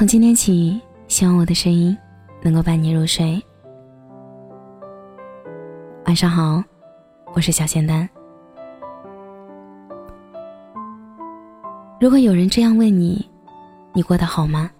[0.00, 1.94] 从今天起，希望我的声音
[2.40, 3.38] 能够伴你入睡。
[6.06, 6.64] 晚上好，
[7.34, 8.08] 我是小仙丹。
[12.00, 13.28] 如果有人这样问你，
[13.92, 14.70] 你过得好吗？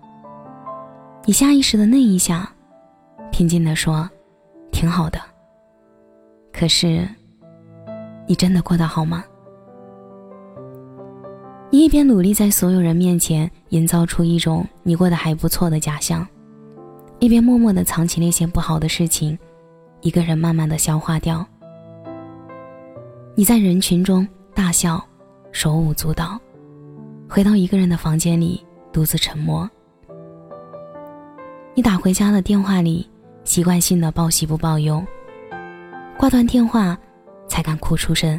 [1.27, 2.51] 你下意识的那一下，
[3.31, 4.09] 平静的说
[4.73, 5.21] ：“挺好的。”
[6.51, 7.07] 可是，
[8.27, 9.23] 你真的过得好吗？
[11.73, 16.27] 你一边努力在所有人面前营造出一种你过得还不错的假象，
[17.21, 19.39] 一边默默的藏起那些不好的事情，
[20.01, 21.47] 一个人慢慢的消化掉。
[23.37, 25.03] 你在人群中大笑，
[25.53, 26.37] 手舞足蹈，
[27.29, 28.61] 回到一个人的房间里
[28.93, 29.71] 独自沉默。
[31.73, 33.09] 你打回家的电话里
[33.45, 35.01] 习惯性的报喜不报忧，
[36.19, 36.99] 挂断电话
[37.49, 38.39] 才敢哭出声。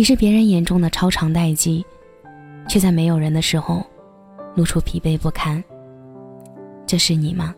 [0.00, 1.84] 你是别人眼中的超长待机，
[2.66, 3.84] 却在没有人的时候，
[4.54, 5.62] 露出疲惫不堪。
[6.86, 7.54] 这是你吗？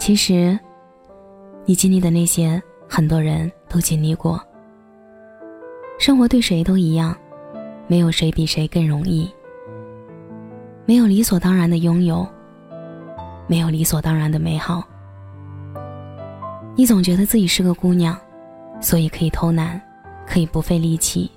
[0.00, 0.58] 其实，
[1.64, 4.42] 你经历的那些，很多人都经历过。
[5.96, 7.16] 生活对谁都一样，
[7.86, 9.32] 没有谁比谁更容易。
[10.86, 12.26] 没有理所当然的拥有，
[13.46, 14.82] 没有理所当然的美好。
[16.74, 18.18] 你总觉得自己是个姑娘，
[18.80, 19.80] 所以可以偷懒。
[20.30, 21.28] 可以不费力气，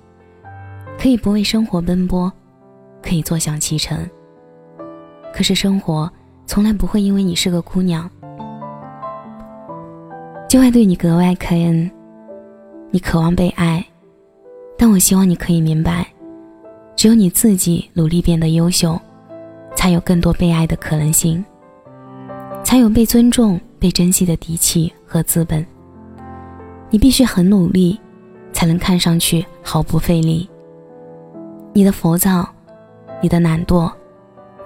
[0.96, 2.32] 可以不为生活奔波，
[3.02, 4.08] 可以坐享其成。
[5.34, 6.08] 可是生活
[6.46, 8.08] 从来不会因为你是个姑娘，
[10.48, 11.90] 就会对你格外开恩。
[12.92, 13.84] 你渴望被爱，
[14.78, 16.06] 但我希望你可以明白，
[16.94, 18.96] 只有你自己努力变得优秀，
[19.74, 21.44] 才有更多被爱的可能性，
[22.62, 25.66] 才有被尊重、被珍惜的底气和资本。
[26.90, 27.98] 你必须很努力。
[28.64, 30.48] 才能看上去毫不费力。
[31.74, 32.48] 你的浮躁，
[33.20, 33.92] 你的懒惰，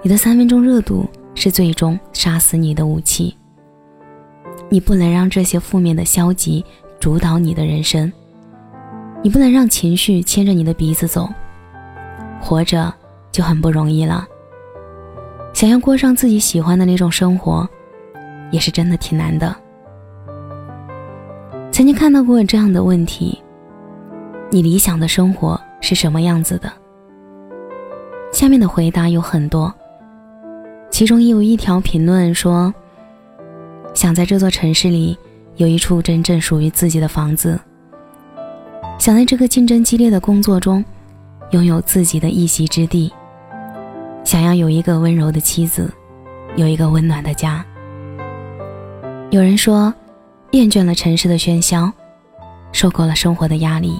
[0.01, 3.35] 你的三分钟热度是最终杀死你的武器。
[4.69, 6.63] 你不能让这些负面的消极
[6.97, 8.09] 主导你的人生，
[9.21, 11.27] 你不能让情绪牵着你的鼻子走。
[12.39, 12.93] 活着
[13.33, 14.25] 就很不容易了，
[15.51, 17.67] 想要过上自己喜欢的那种生活，
[18.49, 19.53] 也是真的挺难的。
[21.69, 23.37] 曾经看到过这样的问题。
[24.51, 26.71] 你理想的生活是什么样子的？
[28.31, 29.71] 下面的回答有很多，
[30.89, 32.73] 其中有一条评论说
[33.93, 35.15] ：“想在这座城市里
[35.57, 37.59] 有一处真正属于自己的房子，
[38.97, 40.83] 想在这个竞争激烈的工作中
[41.51, 43.13] 拥有自己的一席之地，
[44.23, 45.91] 想要有一个温柔的妻子，
[46.55, 47.63] 有一个温暖的家。”
[49.29, 49.93] 有人说，
[50.51, 51.91] 厌倦了城市的喧嚣，
[52.71, 53.99] 受够了生活的压力。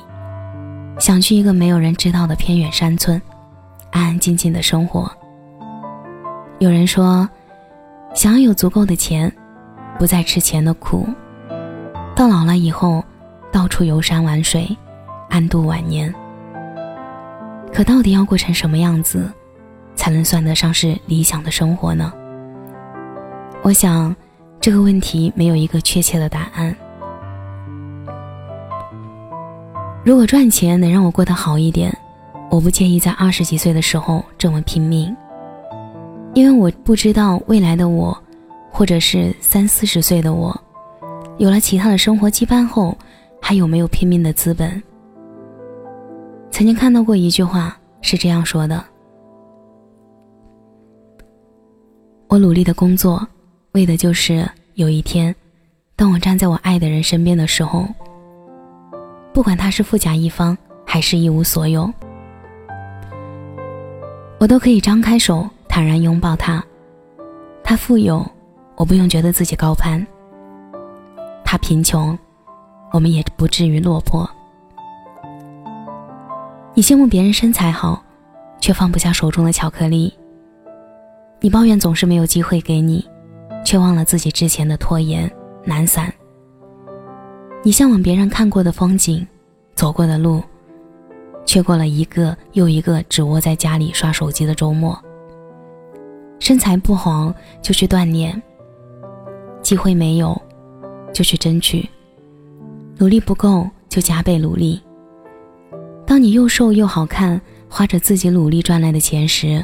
[0.99, 3.19] 想去一个没有人知道的偏远山村，
[3.91, 5.09] 安安静静的生活。
[6.59, 7.27] 有人说，
[8.13, 9.31] 想要有足够的钱，
[9.97, 11.07] 不再吃钱的苦，
[12.13, 13.03] 到老了以后，
[13.49, 14.67] 到处游山玩水，
[15.29, 16.13] 安度晚年。
[17.73, 19.31] 可到底要过成什么样子，
[19.95, 22.11] 才能算得上是理想的生活呢？
[23.61, 24.13] 我想，
[24.59, 26.75] 这个问题没有一个确切的答案。
[30.05, 31.95] 如果赚钱能让我过得好一点，
[32.49, 35.13] 我不介意在二十几岁的时候这么拼命，
[36.33, 38.17] 因为我不知道未来的我，
[38.71, 40.57] 或者是三四十岁的我，
[41.37, 42.97] 有了其他的生活羁绊后，
[43.41, 44.81] 还有没有拼命的资本。
[46.49, 48.83] 曾经看到过一句话是这样说的
[52.29, 53.27] ：“我努力的工作，
[53.73, 55.35] 为的就是有一天，
[55.97, 57.85] 当我站在我爱的人身边的时候。”
[59.39, 61.89] 不管他是富甲一方还是一无所有，
[64.37, 66.61] 我都可以张开手坦然拥抱他。
[67.63, 68.29] 他富有，
[68.75, 70.05] 我不用觉得自己高攀；
[71.45, 72.19] 他贫穷，
[72.91, 74.29] 我们也不至于落魄。
[76.73, 78.03] 你羡慕别人身材好，
[78.59, 80.11] 却放不下手中的巧克力；
[81.39, 83.07] 你抱怨总是没有机会给你，
[83.63, 85.31] 却忘了自己之前的拖延
[85.63, 86.13] 懒散。
[87.61, 89.27] 你向往别人看过的风景，
[89.75, 90.41] 走过的路，
[91.45, 94.97] 却过了一个又一个只窝在家里刷手机的周末。
[96.39, 98.41] 身材不好就去锻炼，
[99.61, 100.41] 机会没有
[101.13, 101.87] 就去争取，
[102.97, 104.81] 努力不够就加倍努力。
[106.05, 109.63] 当你又瘦又好看，花着自己努力赚来的钱时，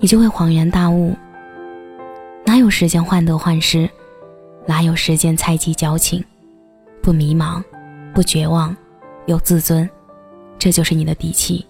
[0.00, 1.14] 你就会恍然大悟：
[2.44, 3.88] 哪有时间患得患失，
[4.66, 6.22] 哪有时间猜忌矫情？
[7.04, 7.62] 不迷茫，
[8.14, 8.74] 不绝望，
[9.26, 9.88] 有自尊，
[10.58, 11.62] 这就是你的底气。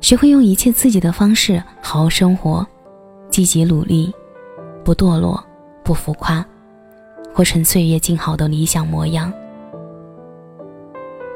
[0.00, 2.64] 学会用一切自己的方式好好生活，
[3.30, 4.14] 积极努力，
[4.84, 5.42] 不堕落，
[5.82, 6.46] 不浮夸，
[7.34, 9.32] 活成岁月静好的理想模样。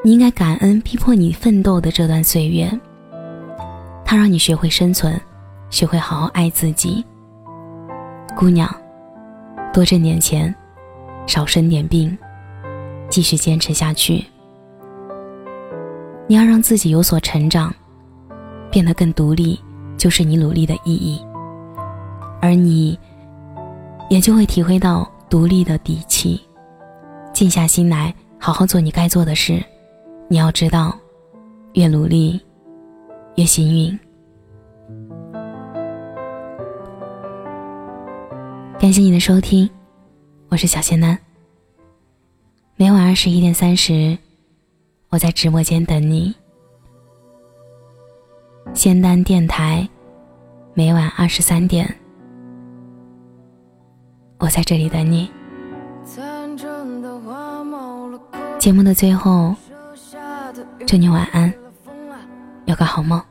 [0.01, 2.71] 你应该感恩逼迫你奋斗的这段岁月，
[4.05, 5.19] 它让你学会生存，
[5.69, 7.03] 学会好好爱自己。
[8.33, 8.73] 姑娘，
[9.73, 10.55] 多挣点钱，
[11.27, 12.17] 少生点病，
[13.09, 14.25] 继续坚持下去。
[16.25, 17.73] 你要让自己有所成长，
[18.71, 19.59] 变得更独立，
[19.97, 21.23] 就是你努力的意义。
[22.41, 22.97] 而你，
[24.09, 26.41] 也就会体会到独立的底气。
[27.33, 29.63] 静下心来，好好做你该做的事。
[30.27, 30.97] 你要知道，
[31.73, 32.41] 越努力，
[33.35, 33.99] 越幸运。
[38.79, 39.69] 感谢你的收听，
[40.49, 41.17] 我是小仙男。
[42.77, 44.17] 每晚二十一点三十，
[45.09, 46.33] 我在直播间等你。
[48.73, 49.87] 仙丹电台，
[50.73, 51.93] 每晚二十三点，
[54.37, 55.29] 我在这里等你。
[58.57, 59.53] 节目的最后。
[60.87, 61.53] 祝你晚安，
[62.65, 63.21] 有个好梦。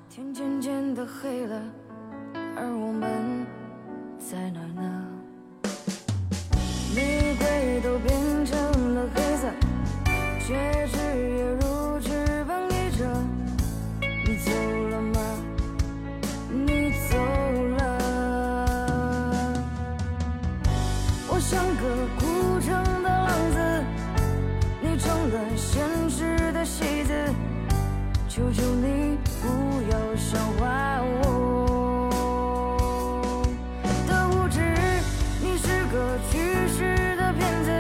[21.77, 21.83] 个
[22.19, 23.57] 孤城的浪子，
[24.81, 27.13] 你成了现实的戏子
[28.29, 29.47] 求求你不
[29.91, 32.03] 要笑话我
[34.09, 34.61] 的无知，
[35.43, 37.71] 你是个去世的骗子。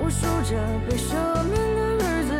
[0.00, 0.50] 我数着
[0.88, 1.14] 被赦
[1.44, 2.30] 免的日子，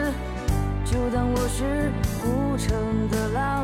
[0.84, 2.68] 就当我是孤城
[3.10, 3.61] 的浪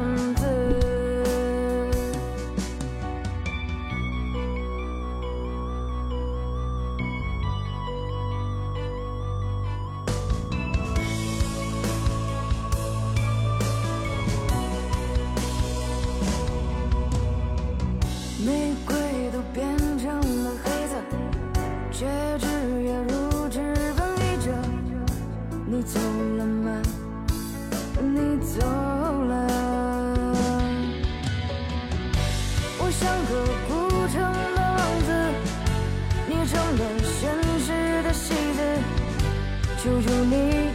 [39.79, 40.68] 求求你。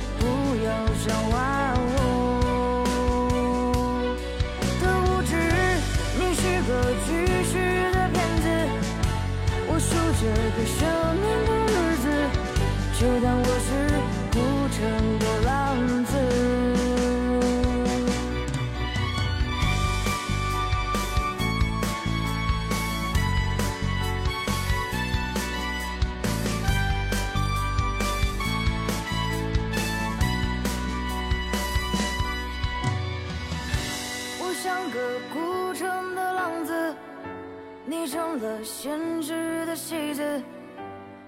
[37.96, 40.42] 你成了现实的戏子，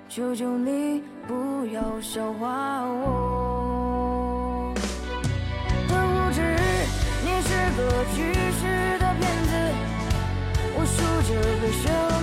[0.10, 4.74] 求求你不要笑话我
[5.88, 6.42] 的无知。
[7.24, 7.80] 你是个
[8.16, 9.54] 去世的骗子，
[10.76, 11.30] 我数着
[11.62, 12.15] 被赦免的日子，就当。